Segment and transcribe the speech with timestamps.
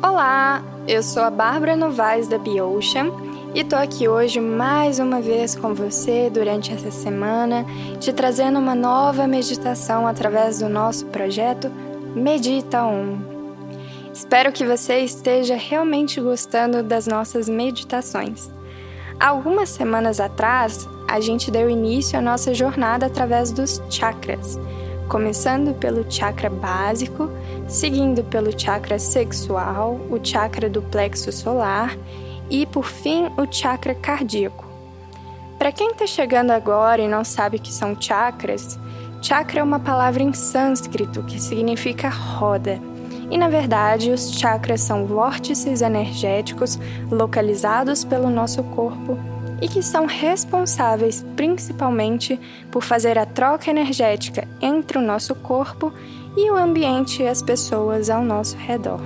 [0.00, 3.10] Olá, eu sou a Bárbara Novaes da Biocean
[3.52, 7.66] e tô aqui hoje mais uma vez com você durante essa semana,
[7.98, 11.68] te trazendo uma nova meditação através do nosso projeto
[12.14, 13.18] Medita On.
[14.14, 18.48] Espero que você esteja realmente gostando das nossas meditações.
[19.18, 24.60] Algumas semanas atrás, a gente deu início à nossa jornada através dos chakras
[25.08, 27.30] começando pelo chakra básico,
[27.66, 31.96] seguindo pelo chakra sexual, o chakra do plexo solar
[32.50, 34.66] e, por fim, o chakra cardíaco.
[35.58, 38.78] Para quem está chegando agora e não sabe o que são chakras,
[39.20, 42.78] chakra é uma palavra em sânscrito que significa roda.
[43.30, 46.78] E na verdade, os chakras são vórtices energéticos
[47.10, 49.18] localizados pelo nosso corpo
[49.60, 52.38] e que são responsáveis principalmente
[52.70, 55.92] por fazer a troca energética entre o nosso corpo
[56.36, 59.00] e o ambiente e as pessoas ao nosso redor.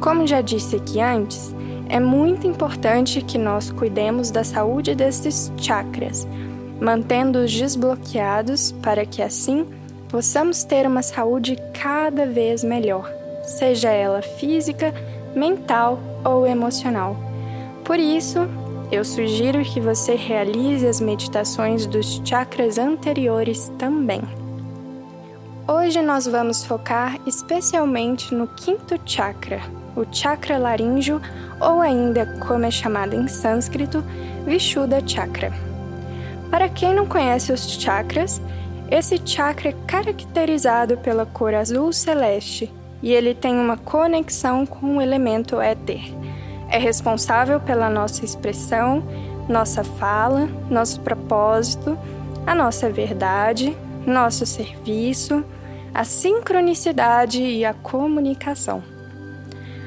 [0.00, 1.54] Como já disse aqui antes,
[1.88, 6.26] é muito importante que nós cuidemos da saúde desses chakras,
[6.80, 9.66] mantendo-os desbloqueados para que assim
[10.08, 13.10] possamos ter uma saúde cada vez melhor,
[13.44, 14.92] seja ela física,
[15.34, 17.16] mental ou emocional.
[17.84, 18.40] Por isso,
[18.90, 24.22] eu sugiro que você realize as meditações dos chakras anteriores também.
[25.66, 29.60] Hoje nós vamos focar especialmente no quinto chakra,
[29.96, 31.20] o chakra laríngeo,
[31.60, 34.04] ou ainda como é chamado em sânscrito,
[34.46, 35.52] Vishuddha Chakra.
[36.50, 38.40] Para quem não conhece os chakras,
[38.88, 45.02] esse chakra é caracterizado pela cor azul celeste e ele tem uma conexão com o
[45.02, 46.14] elemento éter
[46.68, 49.02] é responsável pela nossa expressão,
[49.48, 51.96] nossa fala, nosso propósito,
[52.46, 55.44] a nossa verdade, nosso serviço,
[55.94, 58.82] a sincronicidade e a comunicação.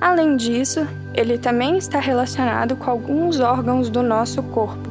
[0.00, 4.88] Além disso, ele também está relacionado com alguns órgãos do nosso corpo,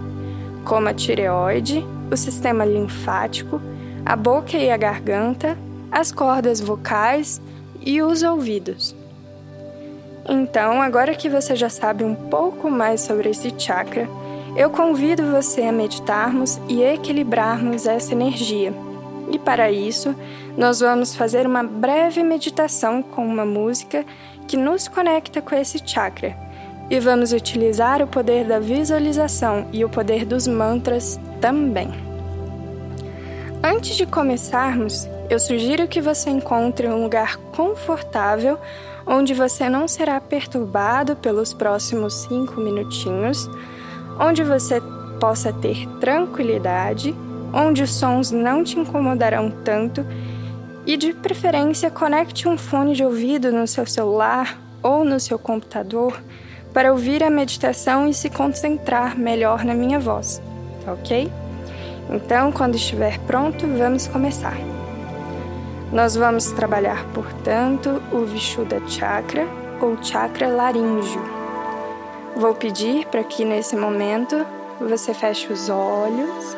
[0.64, 3.59] como a tireoide, o sistema linfático,
[4.05, 5.58] a boca e a garganta,
[5.92, 7.42] as cordas vocais
[7.82, 8.95] e os ouvidos.
[10.31, 14.07] Então, agora que você já sabe um pouco mais sobre esse chakra,
[14.55, 18.71] eu convido você a meditarmos e equilibrarmos essa energia.
[19.31, 20.15] E para isso,
[20.55, 24.05] nós vamos fazer uma breve meditação com uma música
[24.47, 26.37] que nos conecta com esse chakra.
[26.91, 31.89] E vamos utilizar o poder da visualização e o poder dos mantras também.
[33.63, 38.59] Antes de começarmos, eu sugiro que você encontre um lugar confortável
[39.05, 43.49] onde você não será perturbado pelos próximos cinco minutinhos,
[44.20, 44.82] onde você
[45.20, 47.15] possa ter tranquilidade,
[47.54, 50.05] onde os sons não te incomodarão tanto
[50.86, 56.21] e, de preferência, conecte um fone de ouvido no seu celular ou no seu computador
[56.73, 60.42] para ouvir a meditação e se concentrar melhor na minha voz,
[60.88, 61.32] ok?
[62.09, 64.78] Então, quando estiver pronto, vamos começar.
[65.92, 69.48] Nós vamos trabalhar, portanto, o Vishuddha Chakra
[69.82, 71.22] ou Chakra laríngeo.
[72.36, 74.45] Vou pedir para que nesse momento
[74.80, 76.55] você feche os olhos,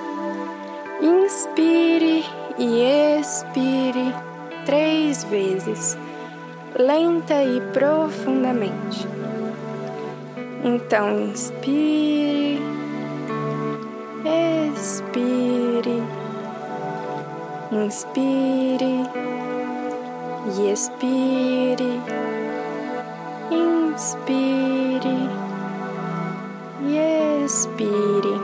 [1.02, 2.26] inspire
[2.58, 2.82] e
[3.20, 4.14] expire
[4.66, 5.98] três vezes,
[6.78, 9.08] lenta e profundamente.
[10.62, 12.62] Então, inspire,
[14.74, 16.04] expire
[17.72, 19.08] Inspire
[20.46, 22.02] e expire.
[23.50, 25.30] Inspire
[26.82, 28.42] e expire.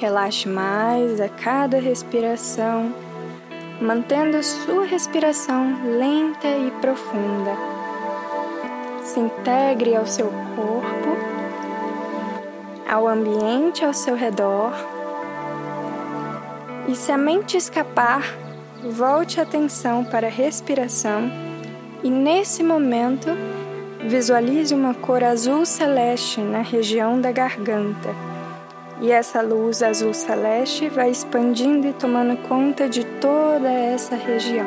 [0.00, 2.94] Relaxe mais a cada respiração,
[3.78, 7.58] mantendo sua respiração lenta e profunda.
[9.02, 11.18] Se integre ao seu corpo,
[12.90, 14.93] ao ambiente ao seu redor
[16.86, 18.22] e se a mente escapar,
[18.82, 21.30] volte a atenção para a respiração
[22.02, 23.28] e nesse momento
[24.06, 28.10] visualize uma cor azul celeste na região da garganta.
[29.00, 34.66] E essa luz azul celeste vai expandindo e tomando conta de toda essa região.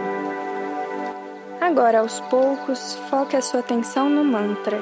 [1.61, 4.79] Agora, aos poucos, foque a sua atenção no mantra.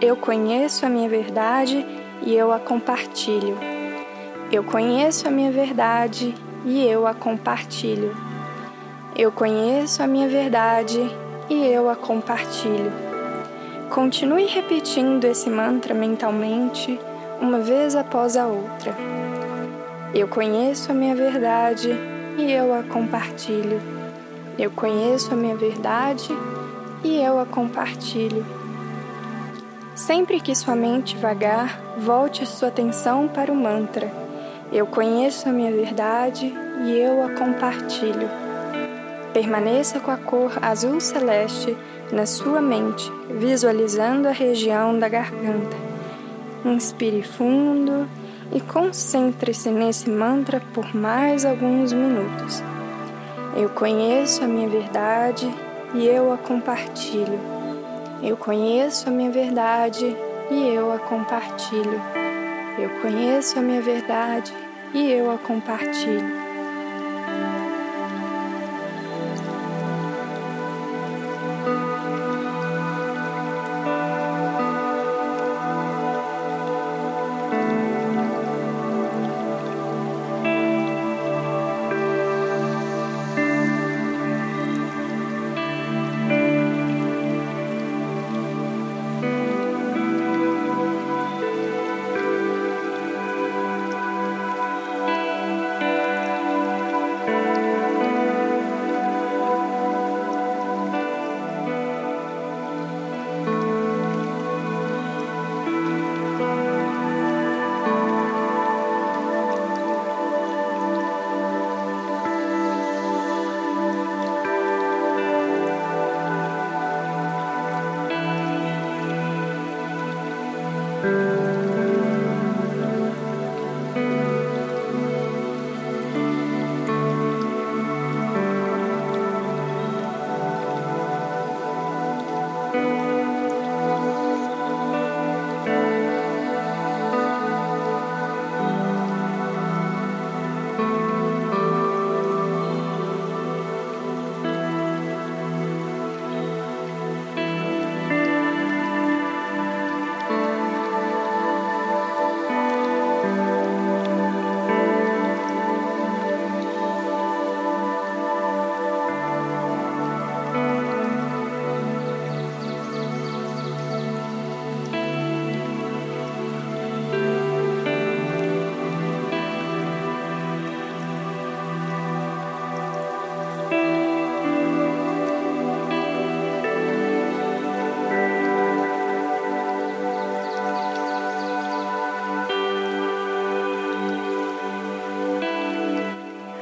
[0.00, 1.84] Eu conheço a minha verdade
[2.22, 3.58] e eu a compartilho.
[4.52, 6.34] Eu conheço a minha verdade
[6.64, 8.14] e eu a compartilho.
[9.16, 11.00] Eu conheço a minha verdade
[11.48, 12.92] e eu a compartilho.
[13.90, 16.98] Continue repetindo esse mantra mentalmente,
[17.40, 18.94] uma vez após a outra.
[20.14, 21.90] Eu conheço a minha verdade
[22.38, 23.80] e eu a compartilho.
[24.58, 26.28] Eu conheço a minha verdade
[27.02, 28.44] e eu a compartilho.
[29.94, 34.29] Sempre que sua mente vagar, volte sua atenção para o mantra.
[34.72, 38.28] Eu conheço a minha verdade e eu a compartilho.
[39.32, 41.76] Permaneça com a cor azul celeste
[42.12, 45.76] na sua mente, visualizando a região da garganta.
[46.64, 48.08] Inspire fundo
[48.52, 52.62] e concentre-se nesse mantra por mais alguns minutos.
[53.56, 55.52] Eu conheço a minha verdade
[55.94, 57.40] e eu a compartilho.
[58.22, 60.16] Eu conheço a minha verdade
[60.48, 62.29] e eu a compartilho.
[62.80, 64.50] Eu conheço a minha verdade
[64.94, 66.39] e eu a compartilho.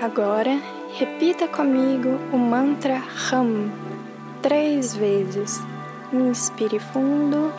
[0.08, 0.58] Agora,
[0.94, 3.70] repita comigo o mantra Ram
[4.40, 5.60] três vezes.
[6.10, 7.52] Inspire fundo.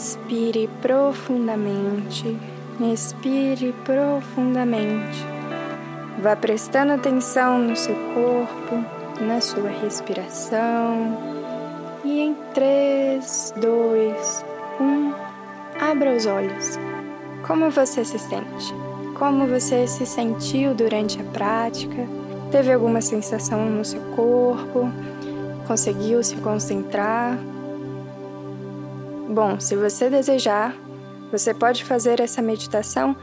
[0.00, 2.34] Inspire profundamente,
[2.90, 5.26] expire profundamente.
[6.22, 8.82] Vá prestando atenção no seu corpo,
[9.20, 11.18] na sua respiração.
[12.02, 14.44] E em 3, 2,
[14.80, 15.12] 1,
[15.78, 16.78] abra os olhos.
[17.46, 18.74] Como você se sente?
[19.18, 22.08] Como você se sentiu durante a prática?
[22.50, 24.90] Teve alguma sensação no seu corpo?
[25.68, 27.38] Conseguiu se concentrar?
[29.30, 30.74] Bom, se você desejar,
[31.30, 33.14] você pode fazer essa meditação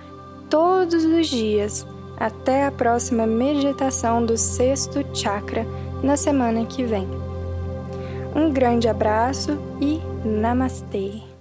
[0.50, 1.86] todos os dias,
[2.18, 5.66] até a próxima meditação do sexto chakra
[6.02, 7.06] na semana que vem.
[8.34, 11.37] Um grande abraço e namastê!